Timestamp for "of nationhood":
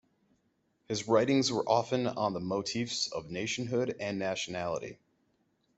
3.11-3.97